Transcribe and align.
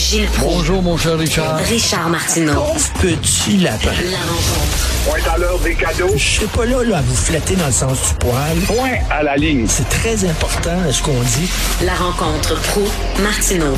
Gilles 0.00 0.26
Proulx. 0.28 0.54
Bonjour, 0.56 0.82
mon 0.82 0.96
cher 0.96 1.18
Richard. 1.18 1.58
Richard 1.58 2.08
Martineau. 2.08 2.54
Pauvre 2.54 2.90
petit 3.20 3.58
lapin. 3.58 3.90
La 4.10 4.18
rencontre. 4.18 5.04
Point 5.04 5.32
à 5.34 5.38
l'heure 5.38 5.58
des 5.58 5.74
cadeaux. 5.74 6.16
Je 6.16 6.36
serai 6.36 6.46
pas 6.46 6.64
là, 6.64 6.82
là 6.82 6.98
à 6.98 7.02
vous 7.02 7.14
flatter 7.14 7.54
dans 7.54 7.66
le 7.66 7.72
sens 7.72 7.98
du 8.08 8.14
poil. 8.14 8.58
Point 8.66 8.98
à 9.10 9.22
la 9.22 9.36
ligne. 9.36 9.66
C'est 9.68 9.88
très 9.90 10.24
important 10.24 10.90
ce 10.90 11.02
qu'on 11.02 11.20
dit. 11.20 11.50
La 11.84 11.94
rencontre 11.94 12.58
pro 12.62 12.82
martineau 13.22 13.76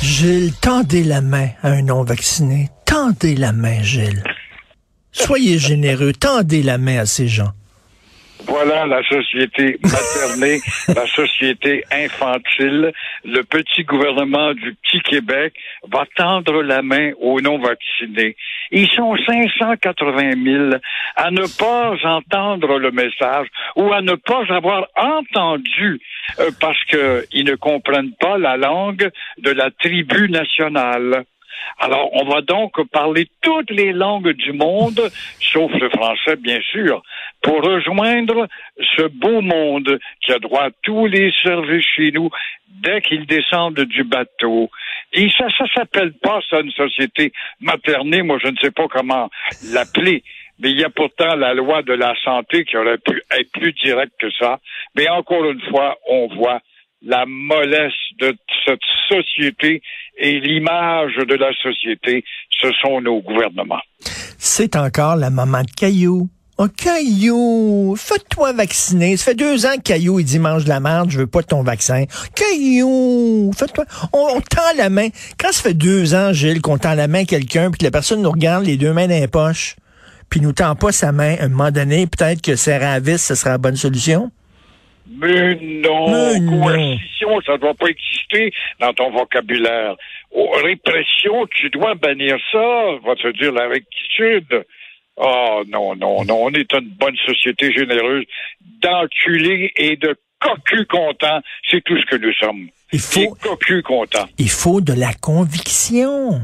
Gilles, 0.00 0.54
tendez 0.58 1.04
la 1.04 1.20
main 1.20 1.48
à 1.62 1.68
un 1.68 1.82
non-vacciné. 1.82 2.70
Tendez 2.86 3.36
la 3.36 3.52
main, 3.52 3.82
Gilles. 3.82 4.24
Soyez 5.12 5.58
généreux. 5.58 6.14
Tendez 6.14 6.62
la 6.62 6.78
main 6.78 7.00
à 7.00 7.06
ces 7.06 7.28
gens. 7.28 7.52
Voilà 8.48 8.86
la 8.86 9.02
société 9.02 9.78
maternée, 9.82 10.60
la 10.88 11.06
société 11.06 11.84
infantile. 11.92 12.92
Le 13.24 13.42
petit 13.42 13.84
gouvernement 13.84 14.54
du 14.54 14.74
petit 14.74 15.00
Québec 15.00 15.52
va 15.86 16.04
tendre 16.16 16.62
la 16.62 16.80
main 16.80 17.12
aux 17.20 17.40
non-vaccinés. 17.42 18.36
Ils 18.70 18.88
sont 18.88 19.16
580 19.26 20.32
000 20.42 20.70
à 21.16 21.30
ne 21.30 21.46
pas 21.58 21.94
entendre 22.04 22.78
le 22.78 22.90
message 22.90 23.48
ou 23.76 23.92
à 23.92 24.00
ne 24.00 24.14
pas 24.14 24.44
avoir 24.48 24.86
entendu 24.96 26.00
euh, 26.40 26.50
parce 26.58 26.82
qu'ils 26.84 27.44
ne 27.44 27.54
comprennent 27.54 28.14
pas 28.18 28.38
la 28.38 28.56
langue 28.56 29.10
de 29.38 29.50
la 29.50 29.70
tribu 29.70 30.30
nationale. 30.30 31.24
Alors, 31.78 32.10
on 32.12 32.24
va 32.24 32.40
donc 32.40 32.72
parler 32.90 33.28
toutes 33.40 33.70
les 33.70 33.92
langues 33.92 34.32
du 34.32 34.52
monde, 34.52 35.00
sauf 35.40 35.70
le 35.72 35.88
français, 35.90 36.36
bien 36.36 36.60
sûr, 36.72 37.02
pour 37.48 37.62
rejoindre 37.62 38.46
ce 38.94 39.08
beau 39.08 39.40
monde 39.40 39.98
qui 40.20 40.32
a 40.32 40.38
droit 40.38 40.64
à 40.64 40.70
tous 40.82 41.06
les 41.06 41.32
services 41.42 41.86
chez 41.96 42.12
nous 42.12 42.28
dès 42.68 43.00
qu'ils 43.00 43.24
descendent 43.24 43.80
du 43.80 44.04
bateau. 44.04 44.68
Et 45.14 45.30
ça, 45.30 45.46
ça 45.56 45.64
s'appelle 45.74 46.12
pas 46.12 46.40
ça 46.50 46.60
une 46.60 46.70
société 46.72 47.32
maternée, 47.60 48.20
moi 48.20 48.38
je 48.44 48.48
ne 48.48 48.56
sais 48.60 48.70
pas 48.70 48.86
comment 48.88 49.30
l'appeler. 49.72 50.22
Mais 50.58 50.72
il 50.72 50.78
y 50.78 50.84
a 50.84 50.90
pourtant 50.90 51.36
la 51.36 51.54
loi 51.54 51.82
de 51.82 51.94
la 51.94 52.14
santé 52.22 52.66
qui 52.66 52.76
aurait 52.76 52.98
pu 52.98 53.22
être 53.30 53.50
plus 53.52 53.72
directe 53.72 54.12
que 54.20 54.30
ça. 54.38 54.58
Mais 54.94 55.08
encore 55.08 55.48
une 55.50 55.62
fois, 55.70 55.96
on 56.06 56.28
voit 56.36 56.60
la 57.00 57.24
mollesse 57.26 57.92
de 58.18 58.36
cette 58.66 58.84
société 59.08 59.80
et 60.18 60.38
l'image 60.38 61.16
de 61.16 61.34
la 61.34 61.54
société, 61.62 62.24
ce 62.60 62.70
sont 62.82 63.00
nos 63.00 63.22
gouvernements. 63.22 63.80
C'est 64.36 64.76
encore 64.76 65.16
la 65.16 65.30
maman 65.30 65.62
de 65.62 65.70
Caillou. 65.74 66.28
Oh, 66.60 66.66
Caillou, 66.76 67.94
fais-toi 67.96 68.52
vacciner. 68.52 69.16
Ça 69.16 69.26
fait 69.30 69.36
deux 69.36 69.64
ans 69.64 69.76
que 69.76 69.82
Caillou, 69.82 70.18
il 70.18 70.24
dit 70.24 70.40
mange 70.40 70.64
de 70.64 70.68
la 70.68 70.80
merde, 70.80 71.08
je 71.08 71.20
veux 71.20 71.28
pas 71.28 71.44
ton 71.44 71.62
vaccin. 71.62 72.04
Caillou, 72.34 73.52
fais-toi. 73.56 73.84
On, 74.12 74.36
on 74.36 74.40
tend 74.40 74.76
la 74.76 74.90
main. 74.90 75.06
Quand 75.38 75.52
ça 75.52 75.62
fait 75.62 75.74
deux 75.74 76.16
ans, 76.16 76.32
Gilles, 76.32 76.60
qu'on 76.60 76.76
tend 76.76 76.94
la 76.94 77.06
main 77.06 77.22
à 77.22 77.24
quelqu'un, 77.26 77.70
puis 77.70 77.78
que 77.78 77.84
la 77.84 77.92
personne 77.92 78.22
nous 78.22 78.30
regarde 78.32 78.64
les 78.64 78.76
deux 78.76 78.92
mains 78.92 79.06
dans 79.06 79.20
les 79.20 79.28
poches, 79.28 79.76
puis 80.30 80.40
nous 80.40 80.52
tend 80.52 80.74
pas 80.74 80.90
sa 80.90 81.12
main, 81.12 81.36
à 81.38 81.44
un 81.44 81.48
moment 81.48 81.70
donné, 81.70 82.08
peut-être 82.08 82.42
que 82.42 82.56
serrer 82.56 82.86
à 82.86 82.98
vis, 82.98 83.24
ce 83.24 83.36
sera 83.36 83.50
la 83.50 83.58
bonne 83.58 83.76
solution? 83.76 84.32
Mais 85.16 85.54
non, 85.62 86.10
Mais 86.10 86.40
non. 86.40 86.62
coercition, 86.64 87.40
ça 87.46 87.52
ne 87.52 87.58
doit 87.58 87.74
pas 87.74 87.86
exister 87.86 88.52
dans 88.80 88.92
ton 88.94 89.12
vocabulaire. 89.12 89.94
Oh, 90.32 90.50
répression, 90.62 91.46
tu 91.54 91.70
dois 91.70 91.94
bannir 91.94 92.36
ça, 92.50 92.58
va 93.06 93.14
te 93.14 93.30
dire 93.38 93.52
la 93.52 93.68
rectitude. 93.68 94.64
Oh 95.20 95.62
non, 95.68 95.96
non, 95.96 96.24
non, 96.24 96.44
on 96.44 96.50
est 96.52 96.72
une 96.72 96.88
bonne 97.00 97.16
société 97.26 97.72
généreuse 97.72 98.24
d'enculés 98.82 99.72
et 99.76 99.96
de 99.96 100.16
cocus 100.40 100.86
contents. 100.88 101.40
C'est 101.70 101.82
tout 101.84 101.96
ce 101.98 102.06
que 102.06 102.16
nous 102.16 102.32
sommes. 102.34 102.68
Il 102.92 103.00
faut, 103.00 103.20
Des 103.20 103.28
cocus 103.42 103.82
contents. 103.82 104.26
il 104.38 104.48
faut 104.50 104.80
de 104.80 104.92
la 104.92 105.12
conviction. 105.14 106.40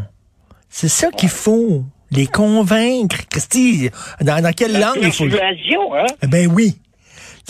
C'est 0.69 0.89
ça 0.89 1.11
qu'il 1.11 1.28
faut. 1.28 1.84
Les 2.11 2.27
convaincre. 2.27 3.17
Christy, 3.28 3.91
dans, 4.20 4.40
dans 4.42 4.52
quelle 4.52 4.79
langue 4.79 4.98
il 5.02 5.11
faut... 5.12 5.24
Persuasion, 5.29 5.95
hein? 5.95 6.06
Eh 6.23 6.27
Ben 6.27 6.48
oui. 6.52 6.74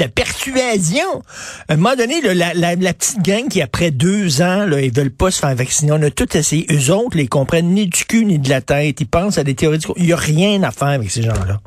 La 0.00 0.08
persuasion. 0.08 1.22
À 1.68 1.74
un 1.74 1.76
moment 1.76 1.94
donné, 1.94 2.20
là, 2.20 2.34
la, 2.34 2.54
la, 2.54 2.74
la 2.74 2.94
petite 2.94 3.22
gang 3.22 3.48
qui, 3.48 3.62
après 3.62 3.90
deux 3.92 4.42
ans, 4.42 4.66
là, 4.66 4.80
ils 4.80 4.92
veulent 4.92 5.10
pas 5.10 5.30
se 5.30 5.38
faire 5.38 5.54
vacciner, 5.54 5.92
on 5.92 6.02
a 6.02 6.10
tout 6.10 6.36
essayé. 6.36 6.66
Eux 6.72 6.92
autres, 6.92 7.16
ils 7.16 7.28
comprennent 7.28 7.70
ni 7.70 7.86
du 7.86 8.04
cul 8.04 8.24
ni 8.24 8.38
de 8.38 8.48
la 8.48 8.60
tête. 8.60 9.00
Ils 9.00 9.06
pensent 9.06 9.38
à 9.38 9.44
des 9.44 9.54
théories 9.54 9.78
du... 9.78 9.86
Il 9.96 10.06
y 10.06 10.12
a 10.12 10.16
rien 10.16 10.62
à 10.64 10.72
faire 10.72 10.88
avec 10.88 11.10
ces 11.10 11.22
gens-là. 11.22 11.60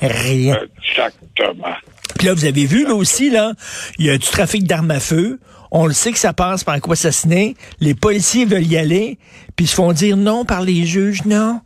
Rien. 0.00 0.58
Exactement. 0.88 1.74
Puis 2.18 2.26
là, 2.26 2.34
vous 2.34 2.44
avez 2.44 2.66
vu, 2.66 2.84
là 2.84 2.94
aussi, 2.94 3.30
là, 3.30 3.52
il 3.98 4.06
y 4.06 4.10
a 4.10 4.18
du 4.18 4.26
trafic 4.26 4.64
d'armes 4.64 4.90
à 4.90 5.00
feu. 5.00 5.40
On 5.70 5.86
le 5.86 5.92
sait 5.92 6.12
que 6.12 6.18
ça 6.18 6.32
passe 6.32 6.64
par 6.64 6.80
quoi 6.80 6.92
assassiner. 6.92 7.56
Les 7.80 7.94
policiers 7.94 8.44
veulent 8.44 8.66
y 8.66 8.76
aller, 8.76 9.18
puis 9.56 9.64
ils 9.64 9.68
se 9.68 9.74
font 9.74 9.92
dire 9.92 10.16
non 10.16 10.44
par 10.44 10.60
les 10.62 10.86
juges. 10.86 11.24
Non. 11.24 11.60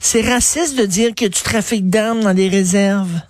C'est 0.00 0.20
raciste 0.20 0.76
de 0.76 0.84
dire 0.84 1.14
qu'il 1.14 1.26
y 1.26 1.30
a 1.30 1.32
du 1.32 1.40
trafic 1.40 1.88
d'armes 1.88 2.22
dans 2.22 2.32
les 2.32 2.48
réserves. 2.48 3.20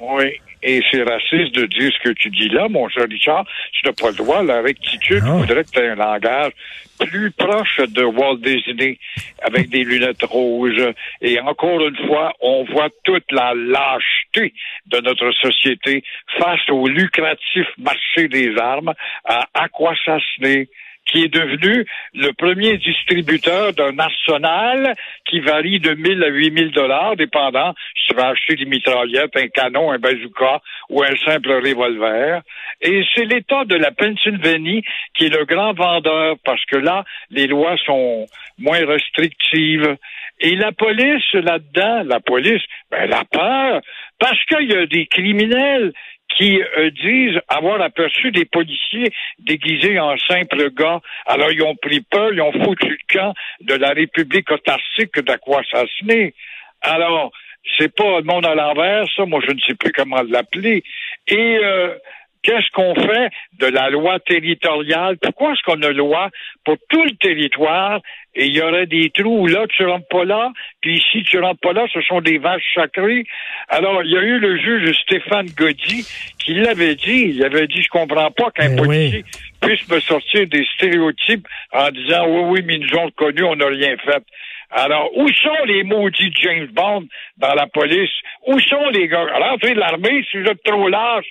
Oui. 0.00 0.32
Et 0.64 0.82
c'est 0.90 1.02
raciste 1.02 1.54
de 1.54 1.66
dire 1.66 1.92
ce 1.92 2.08
que 2.08 2.14
tu 2.14 2.30
dis 2.30 2.48
là, 2.48 2.68
mon 2.68 2.88
cher 2.88 3.06
Richard. 3.08 3.44
Tu 3.72 3.86
n'as 3.86 3.92
pas 3.92 4.08
le 4.08 4.16
droit, 4.16 4.42
la 4.42 4.62
rectitude. 4.62 5.22
Il 5.24 5.40
faudrait 5.40 5.64
que 5.64 5.70
tu 5.70 5.78
aies 5.78 5.90
un 5.90 5.96
langage 5.96 6.52
plus 6.98 7.30
proche 7.32 7.80
de 7.88 8.04
Walt 8.04 8.38
Disney, 8.38 8.98
avec 9.42 9.68
des 9.68 9.84
lunettes 9.84 10.22
rouges. 10.22 10.92
Et 11.20 11.38
encore 11.40 11.86
une 11.86 11.96
fois, 12.06 12.32
on 12.40 12.64
voit 12.64 12.88
toute 13.04 13.30
la 13.30 13.52
lâcheté 13.54 14.54
de 14.86 15.00
notre 15.00 15.30
société 15.32 16.02
face 16.38 16.68
au 16.70 16.86
lucratif 16.88 17.66
marché 17.78 18.28
des 18.28 18.56
armes 18.56 18.94
à 19.24 19.48
Aquasasné 19.54 20.68
qui 21.06 21.24
est 21.24 21.32
devenu 21.32 21.86
le 22.14 22.32
premier 22.32 22.76
distributeur 22.78 23.72
d'un 23.72 23.98
arsenal 23.98 24.94
qui 25.26 25.40
varie 25.40 25.80
de 25.80 25.94
1000 25.94 26.22
à 26.22 26.28
8000 26.28 26.70
dollars, 26.72 27.16
dépendant 27.16 27.74
si 27.94 28.08
tu 28.08 28.14
vas 28.14 28.28
acheter 28.28 28.56
des 28.56 28.64
mitraillettes, 28.64 29.36
un 29.36 29.48
canon, 29.48 29.92
un 29.92 29.98
bazooka 29.98 30.60
ou 30.88 31.02
un 31.02 31.16
simple 31.24 31.52
revolver. 31.52 32.42
Et 32.80 33.02
c'est 33.14 33.24
l'État 33.24 33.64
de 33.64 33.76
la 33.76 33.90
Pennsylvanie 33.90 34.82
qui 35.14 35.26
est 35.26 35.36
le 35.36 35.44
grand 35.44 35.72
vendeur 35.72 36.36
parce 36.44 36.64
que 36.66 36.76
là, 36.76 37.04
les 37.30 37.46
lois 37.46 37.76
sont 37.84 38.26
moins 38.58 38.84
restrictives. 38.86 39.96
Et 40.40 40.56
la 40.56 40.72
police, 40.72 41.32
là-dedans, 41.32 42.02
la 42.04 42.20
police, 42.20 42.62
ben, 42.90 42.98
elle 43.02 43.12
a 43.12 43.24
peur 43.24 43.80
parce 44.18 44.42
qu'il 44.46 44.70
y 44.70 44.76
a 44.76 44.86
des 44.86 45.06
criminels 45.06 45.92
qui 46.36 46.60
euh, 46.60 46.90
disent 46.90 47.40
avoir 47.48 47.80
aperçu 47.80 48.30
des 48.30 48.44
policiers 48.44 49.12
déguisés 49.38 49.98
en 49.98 50.16
simples 50.18 50.70
gars. 50.70 51.00
Alors, 51.26 51.50
ils 51.52 51.62
ont 51.62 51.76
pris 51.76 52.00
peur, 52.00 52.32
ils 52.32 52.40
ont 52.40 52.52
foutu 52.52 52.88
le 52.88 52.98
camp 53.12 53.34
de 53.60 53.74
la 53.74 53.90
République 53.90 54.50
autarcique 54.50 55.18
d'Aquasasné. 55.20 56.34
Alors, 56.82 57.32
c'est 57.78 57.94
pas 57.94 58.18
le 58.18 58.24
monde 58.24 58.46
à 58.46 58.54
l'envers, 58.54 59.06
ça, 59.16 59.24
moi 59.24 59.40
je 59.46 59.52
ne 59.52 59.60
sais 59.60 59.74
plus 59.74 59.92
comment 59.92 60.22
l'appeler. 60.28 60.82
Et 61.28 61.58
euh, 61.62 61.94
qu'est-ce 62.44 62.70
qu'on 62.72 62.94
fait 62.94 63.30
de 63.58 63.66
la 63.66 63.90
loi 63.90 64.20
territoriale? 64.20 65.16
Pourquoi 65.20 65.52
est-ce 65.52 65.62
qu'on 65.62 65.82
a 65.82 65.90
loi 65.90 66.30
pour 66.64 66.76
tout 66.88 67.02
le 67.02 67.16
territoire 67.16 68.00
et 68.36 68.46
il 68.46 68.54
y 68.54 68.60
aurait 68.60 68.86
des 68.86 69.10
trous 69.10 69.42
où 69.42 69.46
là, 69.46 69.64
tu 69.68 69.84
rentres 69.84 70.08
pas 70.08 70.24
là, 70.24 70.52
puis 70.80 70.98
ici, 70.98 71.22
tu 71.24 71.38
rentres 71.38 71.60
pas 71.60 71.72
là, 71.72 71.86
ce 71.92 72.00
sont 72.02 72.20
des 72.20 72.38
vaches 72.38 72.74
sacrées? 72.74 73.24
Alors, 73.68 74.02
il 74.04 74.10
y 74.10 74.16
a 74.16 74.22
eu 74.22 74.38
le 74.38 74.56
juge 74.58 74.92
Stéphane 75.02 75.46
Goddy 75.56 76.06
qui 76.38 76.54
l'avait 76.54 76.96
dit. 76.96 77.32
Il 77.34 77.44
avait 77.44 77.66
dit, 77.66 77.82
je 77.82 77.88
comprends 77.88 78.30
pas 78.30 78.50
qu'un 78.50 78.70
Mais 78.70 78.76
policier 78.76 79.24
puisse 79.60 79.88
me 79.88 80.00
sortir 80.00 80.46
des 80.46 80.66
stéréotypes 80.74 81.46
en 81.72 81.90
disant, 81.90 82.26
oui, 82.28 82.42
oui, 82.46 82.62
mais 82.66 82.74
ils 82.74 82.86
nous 82.86 82.98
ont 82.98 83.10
connus, 83.10 83.44
on 83.44 83.56
n'a 83.56 83.66
rien 83.66 83.96
fait. 83.96 84.22
Alors, 84.70 85.16
où 85.16 85.28
sont 85.28 85.64
les 85.66 85.84
maudits 85.84 86.32
James 86.42 86.66
Bond 86.72 87.06
dans 87.36 87.54
la 87.54 87.68
police? 87.68 88.10
Où 88.46 88.58
sont 88.58 88.88
les 88.90 89.06
gars? 89.06 89.26
À 89.32 89.38
l'entrée 89.38 89.74
de 89.74 89.78
l'armée, 89.78 90.24
si 90.28 90.38
vous 90.38 90.48
êtes 90.48 90.62
trop 90.64 90.88
lâche, 90.88 91.26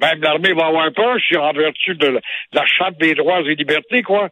même 0.00 0.20
l'armée 0.20 0.52
va 0.52 0.66
avoir 0.66 0.92
peur, 0.92 1.16
en 1.38 1.52
vertu 1.52 1.94
de 1.94 2.06
la, 2.06 2.12
de 2.20 2.20
la 2.54 2.66
Charte 2.66 2.98
des 2.98 3.14
droits 3.14 3.40
et 3.40 3.54
libertés, 3.54 4.02
quoi. 4.02 4.28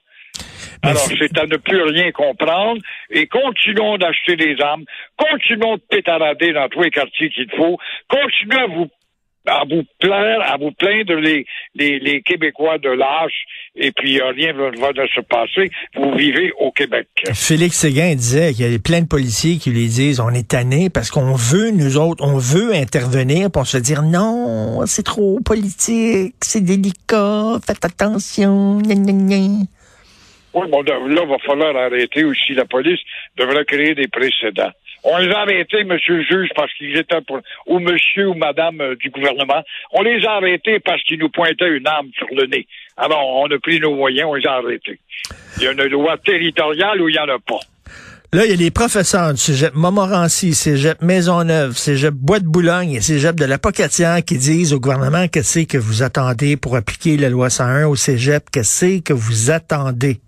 Mais 0.83 0.91
Alors, 0.91 1.03
c'est- 1.03 1.17
c'est 1.21 1.39
à 1.39 1.47
ne 1.47 1.57
plus 1.57 1.83
rien 1.83 2.11
comprendre. 2.13 2.81
Et 3.11 3.27
continuons 3.27 3.99
d'acheter 3.99 4.37
des 4.37 4.61
armes, 4.61 4.85
continuons 5.17 5.77
de 5.77 5.83
pétarader 5.91 6.53
dans 6.53 6.69
tous 6.69 6.83
les 6.83 6.91
quartiers 6.91 7.29
qu'il 7.29 7.51
faut, 7.51 7.79
continuons 8.09 8.63
à 8.63 8.67
vous 8.67 8.91
à 9.47 9.65
vous 9.69 9.83
plaindre, 9.99 10.43
à 10.43 10.57
vous 10.59 10.73
plaindre 10.73 11.15
les, 11.15 11.47
les, 11.75 11.99
les 11.99 12.23
Québécois 12.23 12.79
de 12.79 12.91
lâche 12.91 13.45
et 13.75 13.93
puis 13.93 14.21
euh, 14.21 14.31
rien 14.31 14.53
ne 14.53 14.79
va 14.79 14.93
de 14.93 15.07
se 15.15 15.21
passer. 15.21 15.71
Vous 15.95 16.15
vivez 16.15 16.53
au 16.59 16.71
Québec. 16.71 17.09
Félix 17.33 17.77
Séguin 17.77 18.15
disait 18.15 18.53
qu'il 18.53 18.71
y 18.71 18.75
a 18.75 18.79
plein 18.79 19.01
de 19.01 19.09
policiers 19.09 19.59
qui 19.59 19.71
lui 19.71 19.87
disent 19.87 20.21
on 20.21 20.31
est 20.31 20.49
tanné 20.49 20.91
parce 20.91 21.11
qu'on 21.11 21.35
veut, 21.35 21.71
nous 21.71 21.97
autres, 21.97 22.25
on 22.25 22.37
veut 22.37 22.75
intervenir 22.75 23.51
pour 23.51 23.67
se 23.67 23.79
dire 23.79 24.03
non, 24.03 24.85
c'est 24.87 25.05
trop 25.05 25.41
politique, 25.45 26.35
c'est 26.43 26.63
délicat, 26.63 27.59
faites 27.67 27.85
attention, 27.85 28.79
gna, 28.79 28.95
gna, 28.95 29.13
gna. 29.13 29.65
Oui, 30.53 30.67
bon, 30.69 30.83
là, 30.83 30.99
il 31.07 31.29
va 31.29 31.39
falloir 31.39 31.77
arrêter 31.77 32.25
aussi. 32.25 32.55
La 32.55 32.65
police 32.65 32.99
devrait 33.37 33.65
créer 33.65 33.95
des 33.95 34.09
précédents. 34.09 34.73
On 35.03 35.17
les 35.19 35.31
a 35.31 35.41
arrêtés, 35.41 35.85
monsieur 35.85 36.17
le 36.17 36.23
juge, 36.23 36.51
parce 36.55 36.73
qu'ils 36.75 36.97
étaient 36.97 37.21
pour, 37.27 37.41
ou 37.67 37.79
monsieur 37.79 38.29
ou 38.29 38.35
madame 38.35 38.81
euh, 38.81 38.97
du 38.97 39.11
gouvernement. 39.11 39.63
On 39.93 40.03
les 40.03 40.25
a 40.27 40.33
arrêtés 40.33 40.81
parce 40.81 41.03
qu'ils 41.03 41.19
nous 41.19 41.31
pointaient 41.31 41.69
une 41.69 41.87
arme 41.87 42.11
sur 42.17 42.29
le 42.35 42.47
nez. 42.47 42.67
Alors, 42.97 43.25
on 43.25 43.47
a 43.47 43.59
pris 43.59 43.81
nos 43.81 43.95
moyens, 43.95 44.29
on 44.29 44.35
les 44.35 44.47
a 44.47 44.53
arrêtés. 44.55 44.99
Il 45.57 45.65
y 45.65 45.67
a 45.69 45.73
une 45.73 45.85
loi 45.85 46.19
territoriale 46.19 47.01
où 47.01 47.09
il 47.09 47.13
n'y 47.13 47.19
en 47.19 47.29
a 47.29 47.39
pas. 47.39 47.61
Là, 48.33 48.45
il 48.45 48.51
y 48.51 48.55
a 48.55 48.57
les 48.57 48.71
professeurs 48.71 49.33
du 49.33 49.41
cégep 49.41 49.75
Montmorency, 49.75 50.55
cégep 50.55 51.03
Maisonneuve, 51.03 51.77
cégep 51.77 52.15
Bois 52.15 52.39
de 52.39 52.47
Boulogne 52.47 52.93
et 52.93 53.01
cégep 53.01 53.35
de 53.35 53.45
la 53.45 53.59
Pocatière 53.59 54.25
qui 54.25 54.39
disent 54.39 54.73
au 54.73 54.79
gouvernement 54.79 55.27
que 55.27 55.43
c'est 55.43 55.67
que 55.67 55.79
vous 55.79 56.05
attendez 56.05 56.57
pour 56.57 56.77
appliquer 56.77 57.17
la 57.17 57.29
loi 57.29 57.51
101 57.51 57.87
au 57.89 57.97
cégep, 57.97 58.49
que 58.53 58.63
c'est 58.63 59.01
que 59.01 59.13
vous 59.13 59.51
attendez. 59.51 60.21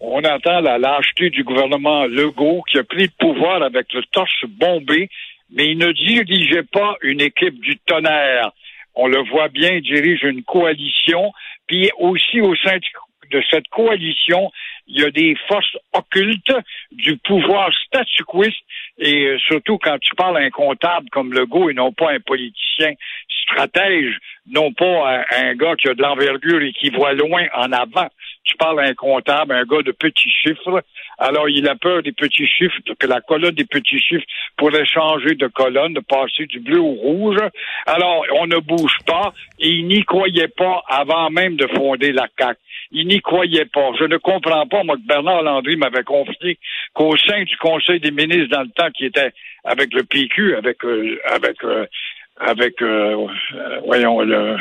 On 0.00 0.22
entend 0.24 0.60
la 0.60 0.78
lâcheté 0.78 1.30
du 1.30 1.42
gouvernement 1.42 2.04
Legault 2.04 2.62
qui 2.70 2.78
a 2.78 2.84
pris 2.84 3.04
le 3.04 3.12
pouvoir 3.18 3.62
avec 3.62 3.92
le 3.94 4.02
torse 4.12 4.44
bombé, 4.46 5.08
mais 5.50 5.66
il 5.66 5.78
ne 5.78 5.90
dirigeait 5.92 6.64
pas 6.64 6.96
une 7.02 7.20
équipe 7.22 7.58
du 7.60 7.78
tonnerre. 7.78 8.50
On 8.94 9.06
le 9.06 9.22
voit 9.30 9.48
bien, 9.48 9.72
il 9.72 9.82
dirige 9.82 10.22
une 10.22 10.42
coalition, 10.42 11.32
puis 11.66 11.90
aussi 11.98 12.40
au 12.40 12.54
sein 12.56 12.78
de 13.30 13.42
cette 13.50 13.68
coalition, 13.68 14.50
il 14.86 15.00
y 15.00 15.04
a 15.04 15.10
des 15.10 15.34
forces 15.48 15.76
occultes 15.92 16.54
du 16.92 17.16
pouvoir 17.16 17.70
statuquiste 17.86 18.62
et 18.98 19.26
euh, 19.26 19.38
surtout 19.38 19.78
quand 19.78 19.98
tu 19.98 20.14
parles 20.14 20.36
à 20.36 20.40
un 20.40 20.50
comptable 20.50 21.08
comme 21.10 21.32
Legault 21.32 21.70
et 21.70 21.74
non 21.74 21.92
pas 21.92 22.12
un 22.12 22.20
politicien 22.20 22.92
stratège, 23.42 24.16
non 24.48 24.72
pas 24.72 25.24
un, 25.36 25.54
gars 25.54 25.76
qui 25.76 25.88
a 25.88 25.94
de 25.94 26.02
l'envergure 26.02 26.62
et 26.62 26.72
qui 26.72 26.90
voit 26.90 27.14
loin 27.14 27.46
en 27.54 27.72
avant. 27.72 28.08
Tu 28.46 28.56
parles 28.56 28.80
à 28.80 28.84
un 28.84 28.94
comptable, 28.94 29.52
un 29.52 29.64
gars 29.64 29.82
de 29.82 29.92
petits 29.92 30.30
chiffres. 30.30 30.82
Alors, 31.18 31.48
il 31.48 31.68
a 31.68 31.74
peur 31.74 32.02
des 32.02 32.12
petits 32.12 32.46
chiffres, 32.46 32.78
que 32.98 33.06
la 33.06 33.20
colonne 33.20 33.54
des 33.54 33.64
petits 33.64 33.98
chiffres 33.98 34.24
pourrait 34.56 34.86
changer 34.86 35.34
de 35.34 35.46
colonne, 35.48 35.94
de 35.94 36.00
passer 36.00 36.46
du 36.46 36.60
bleu 36.60 36.78
au 36.78 36.92
rouge. 36.92 37.38
Alors, 37.86 38.24
on 38.38 38.46
ne 38.46 38.58
bouge 38.58 38.98
pas 39.06 39.32
et 39.58 39.68
il 39.68 39.86
n'y 39.86 40.04
croyait 40.04 40.48
pas 40.48 40.82
avant 40.88 41.30
même 41.30 41.56
de 41.56 41.66
fonder 41.68 42.12
la 42.12 42.28
CAC. 42.36 42.58
Il 42.92 43.08
n'y 43.08 43.20
croyait 43.20 43.64
pas. 43.64 43.90
Je 43.98 44.04
ne 44.04 44.16
comprends 44.16 44.66
pas, 44.66 44.84
moi, 44.84 44.96
que 44.96 45.06
Bernard 45.06 45.42
Landry 45.42 45.76
m'avait 45.76 46.04
confié 46.04 46.58
qu'au 46.94 47.16
sein 47.16 47.42
du 47.42 47.56
Conseil 47.56 47.98
des 47.98 48.12
ministres 48.12 48.56
dans 48.56 48.62
le 48.62 48.70
temps 48.70 48.90
qui 48.90 49.06
était 49.06 49.32
avec 49.64 49.92
le 49.92 50.04
PQ, 50.04 50.54
avec 50.54 50.84
euh, 50.84 51.18
avec 51.26 51.62
euh, 51.64 51.86
avec, 52.38 52.82
euh, 52.82 53.26
euh, 53.54 53.80
voyons, 53.84 54.20
le, 54.20 54.56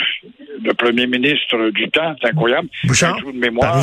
le, 0.64 0.74
premier 0.74 1.08
ministre 1.08 1.70
du 1.72 1.90
temps, 1.90 2.16
c'est 2.22 2.30
incroyable. 2.30 2.70
Bouchard, 2.86 3.22
de 3.22 3.32
mémoire. 3.32 3.82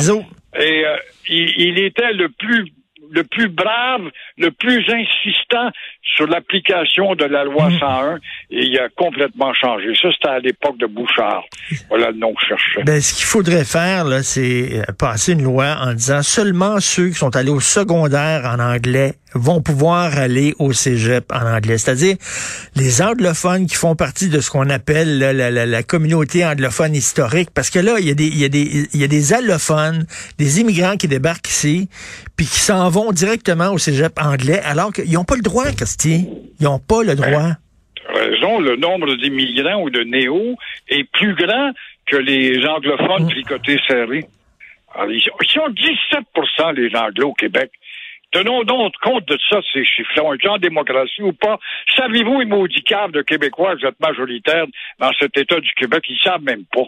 Et 0.59 0.85
euh, 0.85 0.95
il, 1.29 1.49
il, 1.57 1.83
était 1.83 2.13
le 2.13 2.29
plus 2.29 2.71
le 3.11 3.23
plus 3.23 3.47
brave, 3.47 4.09
le 4.37 4.49
plus 4.49 4.83
insistant 4.89 5.69
sur 6.03 6.27
l'application 6.27 7.15
de 7.15 7.25
la 7.25 7.43
loi 7.43 7.69
101 7.79 8.15
mm. 8.15 8.19
et 8.51 8.65
il 8.65 8.77
a 8.79 8.89
complètement 8.89 9.53
changé. 9.53 9.93
Ça, 9.99 10.09
c'était 10.11 10.27
à 10.27 10.39
l'époque 10.39 10.77
de 10.77 10.85
Bouchard. 10.85 11.43
Voilà 11.89 12.11
le 12.11 12.17
nom 12.17 12.33
que 12.33 12.41
je 12.41 12.47
cherchais. 12.49 12.83
Ben, 12.83 13.01
ce 13.01 13.13
qu'il 13.13 13.25
faudrait 13.25 13.65
faire, 13.65 14.05
là, 14.05 14.21
c'est 14.21 14.79
euh, 14.79 14.83
passer 14.97 15.33
une 15.33 15.43
loi 15.43 15.77
en 15.81 15.93
disant 15.93 16.21
seulement 16.21 16.79
ceux 16.79 17.09
qui 17.09 17.15
sont 17.15 17.35
allés 17.35 17.49
au 17.49 17.61
secondaire 17.61 18.45
en 18.45 18.59
anglais 18.59 19.13
vont 19.35 19.61
pouvoir 19.61 20.17
aller 20.17 20.53
au 20.59 20.73
cégep 20.73 21.31
en 21.31 21.45
anglais. 21.45 21.77
C'est-à-dire 21.77 22.17
les 22.75 23.01
anglophones 23.01 23.65
qui 23.65 23.75
font 23.75 23.95
partie 23.95 24.29
de 24.29 24.39
ce 24.39 24.51
qu'on 24.51 24.69
appelle 24.69 25.17
la, 25.17 25.33
la, 25.33 25.65
la, 25.65 25.83
communauté 25.83 26.45
anglophone 26.45 26.95
historique. 26.95 27.49
Parce 27.51 27.69
que 27.69 27.79
là, 27.79 27.95
il 27.99 28.07
y, 28.07 28.11
a 28.11 28.13
des, 28.13 28.27
il, 28.27 28.37
y 28.37 28.45
a 28.45 28.49
des, 28.49 28.87
il 28.93 28.99
y 28.99 29.03
a 29.03 29.07
des 29.07 29.33
allophones, 29.33 30.05
des 30.37 30.61
immigrants 30.61 30.97
qui 30.97 31.07
débarquent 31.07 31.49
ici, 31.49 31.89
puis 32.35 32.45
qui 32.45 32.59
s'en 32.59 32.89
vont 32.89 33.11
directement 33.11 33.71
au 33.71 33.77
cégep 33.77 34.13
anglais, 34.21 34.61
alors 34.63 34.93
qu'ils 34.93 35.11
n'ont 35.13 35.23
pas 35.23 35.35
le 35.35 35.41
droit, 35.41 35.65
Ils 36.05 36.63
n'ont 36.63 36.79
pas 36.79 37.03
le 37.03 37.15
droit. 37.15 37.29
Ben, 37.29 37.53
raison, 38.13 38.59
le 38.59 38.75
nombre 38.75 39.15
d'immigrants 39.15 39.81
ou 39.81 39.89
de 39.89 40.03
néo 40.03 40.55
est 40.89 41.03
plus 41.11 41.35
grand 41.35 41.71
que 42.05 42.17
les 42.17 42.65
anglophones 42.65 43.25
mm. 43.25 43.29
tricotés 43.29 43.79
serrés. 43.87 44.25
ils, 45.09 45.21
sont 45.47 45.69
17% 45.69 46.75
les 46.75 46.95
anglos 46.95 47.29
au 47.29 47.33
Québec. 47.33 47.71
Tenons 48.31 48.63
donc 48.63 48.93
compte 49.01 49.27
de 49.27 49.37
ça, 49.49 49.59
ces 49.71 49.85
chiffres-là. 49.85 50.23
On 50.23 50.33
est 50.33 50.47
en 50.47 50.57
démocratie 50.57 51.21
ou 51.21 51.33
pas? 51.33 51.59
Savez-vous, 51.95 52.39
les 52.39 52.47
maudits 52.47 52.83
caves 52.83 53.11
de 53.11 53.21
Québécois, 53.21 53.75
vous 53.75 53.85
êtes 53.85 53.99
majoritaires 53.99 54.65
dans 54.99 55.11
cet 55.19 55.37
État 55.37 55.59
du 55.59 55.71
Québec, 55.75 56.03
ils 56.09 56.19
savent 56.19 56.41
même 56.41 56.65
pas. 56.71 56.85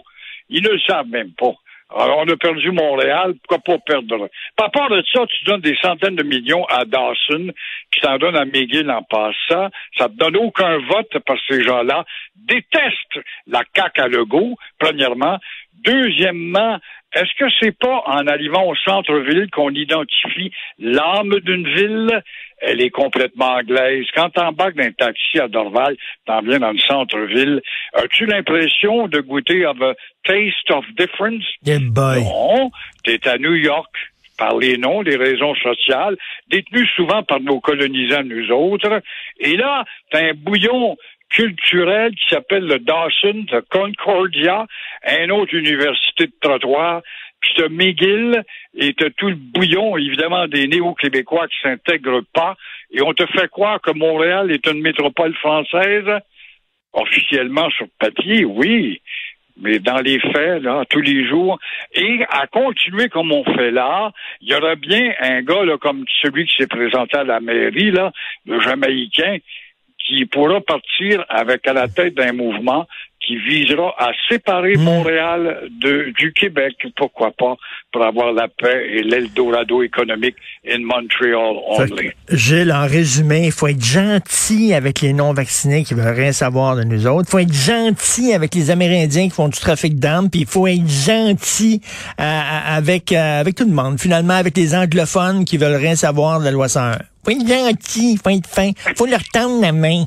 Ils 0.48 0.62
ne 0.62 0.70
le 0.70 0.80
savent 0.80 1.08
même 1.08 1.30
pas. 1.32 1.54
Alors, 1.94 2.18
on 2.18 2.28
a 2.28 2.36
perdu 2.36 2.72
Montréal, 2.72 3.34
pourquoi 3.42 3.76
pas 3.76 3.78
perdre? 3.78 4.28
Par 4.56 4.66
rapport 4.66 4.90
de 4.90 5.02
ça, 5.12 5.24
tu 5.26 5.44
donnes 5.44 5.60
des 5.60 5.76
centaines 5.80 6.16
de 6.16 6.24
millions 6.24 6.64
à 6.64 6.84
Dawson, 6.84 7.52
qui 7.92 8.00
t'en 8.00 8.18
donne 8.18 8.36
à 8.36 8.44
McGill 8.44 8.90
en 8.90 9.02
passant. 9.04 9.70
Ça 9.96 10.08
te 10.08 10.14
donne 10.14 10.36
aucun 10.36 10.78
vote 10.78 11.16
parce 11.24 11.40
que 11.46 11.54
ces 11.54 11.62
gens-là 11.62 12.04
détestent 12.34 13.24
la 13.46 13.62
CAQ 13.74 14.00
à 14.00 14.08
Legault, 14.08 14.56
premièrement. 14.78 15.38
Deuxièmement, 15.84 16.78
est-ce 17.14 17.32
que 17.38 17.50
c'est 17.60 17.76
pas 17.78 18.02
en 18.06 18.26
arrivant 18.26 18.66
au 18.66 18.74
centre-ville 18.76 19.48
qu'on 19.50 19.70
identifie 19.70 20.52
l'âme 20.78 21.38
d'une 21.40 21.66
ville? 21.66 22.22
Elle 22.58 22.80
est 22.80 22.90
complètement 22.90 23.54
anglaise. 23.54 24.06
Quand 24.14 24.30
t'embarques 24.30 24.76
d'un 24.76 24.92
taxi 24.92 25.38
à 25.38 25.48
Dorval, 25.48 25.96
t'en 26.26 26.40
viens 26.42 26.58
dans 26.58 26.72
le 26.72 26.78
centre-ville, 26.78 27.60
as-tu 27.94 28.26
l'impression 28.26 29.08
de 29.08 29.20
goûter 29.20 29.64
à 29.64 29.74
the 29.74 29.96
taste 30.24 30.70
of 30.70 30.84
difference? 30.96 31.44
Yeah, 31.64 31.78
boy. 31.80 32.22
Non, 32.24 32.70
t'es 33.04 33.26
à 33.28 33.38
New 33.38 33.54
York 33.54 33.94
par 34.38 34.58
les 34.58 34.76
noms, 34.76 35.00
les 35.00 35.16
raisons 35.16 35.54
sociales, 35.54 36.16
détenues 36.48 36.88
souvent 36.94 37.22
par 37.22 37.40
nos 37.40 37.60
colonisants, 37.60 38.24
nous 38.24 38.50
autres. 38.50 39.00
Et 39.40 39.56
là, 39.56 39.84
t'as 40.10 40.30
un 40.30 40.34
bouillon 40.34 40.96
culturel 41.30 42.14
qui 42.14 42.28
s'appelle 42.30 42.66
le 42.66 42.78
Dawson 42.78 43.44
de 43.50 43.60
Concordia, 43.70 44.66
une 45.20 45.32
autre 45.32 45.54
université 45.54 46.26
de 46.26 46.32
trottoir, 46.40 47.02
puis 47.40 47.52
t'as 47.56 47.68
McGill 47.68 48.42
et 48.74 48.94
tout 48.94 49.28
le 49.28 49.34
bouillon, 49.34 49.96
évidemment, 49.96 50.46
des 50.46 50.66
néo-québécois 50.66 51.48
qui 51.48 51.56
s'intègrent 51.62 52.24
pas, 52.32 52.56
et 52.90 53.02
on 53.02 53.12
te 53.12 53.26
fait 53.26 53.48
croire 53.48 53.80
que 53.80 53.92
Montréal 53.92 54.50
est 54.50 54.66
une 54.66 54.80
métropole 54.80 55.34
française. 55.34 56.08
Officiellement, 56.92 57.68
sur 57.70 57.86
papier, 57.98 58.46
oui, 58.46 59.02
mais 59.58 59.78
dans 59.78 59.98
les 59.98 60.18
faits, 60.18 60.62
là, 60.62 60.84
tous 60.88 61.00
les 61.00 61.26
jours, 61.28 61.58
et 61.94 62.24
à 62.30 62.46
continuer 62.46 63.08
comme 63.08 63.32
on 63.32 63.44
fait 63.44 63.70
là, 63.70 64.12
il 64.40 64.48
y 64.50 64.54
aura 64.54 64.76
bien 64.76 65.12
un 65.20 65.42
gars 65.42 65.64
là, 65.64 65.76
comme 65.78 66.04
celui 66.22 66.46
qui 66.46 66.56
s'est 66.56 66.66
présenté 66.66 67.18
à 67.18 67.24
la 67.24 67.40
mairie, 67.40 67.90
là, 67.90 68.12
le 68.46 68.60
Jamaïcain, 68.60 69.38
qui 69.98 70.24
pourra 70.26 70.60
partir 70.60 71.24
avec 71.28 71.66
à 71.66 71.72
la 71.72 71.88
tête 71.88 72.14
d'un 72.14 72.32
mouvement 72.32 72.86
qui 73.26 73.36
visera 73.38 73.92
à 73.98 74.12
séparer 74.28 74.76
hmm. 74.76 74.82
Montréal 74.82 75.68
de, 75.80 76.12
du 76.16 76.32
Québec, 76.32 76.74
pourquoi 76.96 77.32
pas, 77.32 77.56
pour 77.92 78.04
avoir 78.04 78.32
la 78.32 78.46
paix 78.46 78.86
et 78.92 79.02
l'Eldorado 79.02 79.82
économique 79.82 80.36
in 80.68 80.78
Montreal 80.80 81.56
only. 81.66 82.12
Gilles, 82.30 82.72
en 82.72 82.86
résumé, 82.86 83.46
il 83.46 83.52
faut 83.52 83.66
être 83.66 83.82
gentil 83.82 84.74
avec 84.74 85.00
les 85.00 85.12
non-vaccinés 85.12 85.82
qui 85.82 85.94
veulent 85.94 86.14
rien 86.14 86.32
savoir 86.32 86.76
de 86.76 86.84
nous 86.84 87.06
autres. 87.06 87.28
Il 87.28 87.30
faut 87.30 87.38
être 87.38 87.52
gentil 87.52 88.32
avec 88.32 88.54
les 88.54 88.70
Amérindiens 88.70 89.24
qui 89.24 89.34
font 89.34 89.48
du 89.48 89.58
trafic 89.58 89.98
d'armes, 89.98 90.30
puis 90.30 90.42
il 90.42 90.46
faut 90.46 90.68
être 90.68 90.88
gentil 90.88 91.80
euh, 92.20 92.22
avec, 92.22 93.10
euh, 93.12 93.40
avec 93.40 93.56
tout 93.56 93.66
le 93.66 93.74
monde. 93.74 93.98
Finalement, 93.98 94.34
avec 94.34 94.56
les 94.56 94.74
anglophones 94.74 95.44
qui 95.44 95.56
veulent 95.56 95.74
rien 95.76 95.96
savoir 95.96 96.38
de 96.38 96.44
la 96.44 96.52
loi 96.52 96.68
101. 96.68 96.98
Faut 97.26 97.32
être 97.32 97.48
gentil, 97.48 98.16
faut 98.22 98.30
être 98.30 98.46
fin, 98.46 98.70
faut 98.96 99.06
leur 99.06 99.24
tendre 99.32 99.60
la 99.60 99.72
main. 99.72 100.04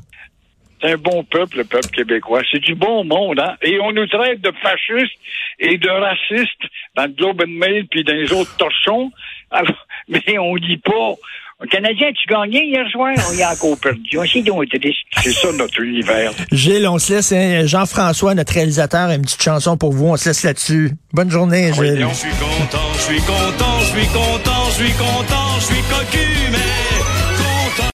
C'est 0.82 0.94
un 0.94 0.98
bon 0.98 1.26
peuple, 1.26 1.58
le 1.58 1.64
peuple 1.66 1.90
québécois. 1.90 2.42
C'est 2.50 2.60
du 2.62 2.76
bon 2.76 3.04
monde, 3.04 3.42
hein? 3.42 3.56
Et 3.62 3.78
on 3.82 3.92
nous 3.92 4.08
traite 4.08 4.40
de 4.40 4.54
fascistes 4.62 5.18
et 5.60 5.78
de 5.78 5.90
racistes 5.90 6.64
dans 6.96 7.04
le 7.04 7.10
Globe 7.10 7.42
and 7.42 7.52
Mail 7.52 7.88
puis 7.92 8.06
dans 8.06 8.14
les 8.14 8.32
autres 8.32 8.56
torchons. 8.56 9.12
Alors, 9.52 9.86
mais 10.08 10.38
on 10.40 10.56
dit 10.56 10.78
pas. 10.78 11.16
Le 11.60 11.68
Canadien, 11.68 12.10
tu 12.14 12.26
gagnais 12.34 12.68
hier 12.68 12.90
soir? 12.90 13.14
On 13.30 13.38
y 13.38 13.44
a 13.44 13.52
encore 13.52 13.78
perdu. 13.78 14.16
Donc 14.46 14.70
triste. 14.70 15.00
C'est 15.18 15.34
ça 15.34 15.52
notre 15.52 15.82
univers. 15.82 16.32
Gilles, 16.54 16.88
on 16.88 17.00
se 17.00 17.16
laisse. 17.16 17.34
Hein, 17.34 17.66
Jean-François, 17.66 18.34
notre 18.34 18.54
réalisateur, 18.54 19.10
a 19.10 19.16
une 19.16 19.24
petite 19.24 19.44
chanson 19.44 19.76
pour 19.76 19.92
vous. 19.92 20.06
On 20.06 20.16
se 20.16 20.30
laisse 20.30 20.44
là-dessus. 20.44 20.92
Bonne 21.12 21.30
journée, 21.30 21.74
Gilles. 21.74 22.08
je 22.10 22.16
suis 22.16 22.30
content, 22.30 22.94
je 22.94 23.00
suis 23.00 23.20
content, 23.20 23.80
je 23.82 24.00
suis 24.00 24.08
content, 24.08 24.66
je 24.70 24.84
suis 24.86 24.94
content, 24.94 25.60
je 25.60 25.66
suis 25.66 25.84
cocu, 25.84 26.28
mais 26.52 26.89